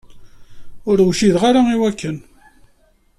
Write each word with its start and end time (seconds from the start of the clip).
Ur 0.89 0.97
wjideɣ 1.07 1.43
ara 1.49 1.61
i 1.75 1.77
wakken. 1.81 2.17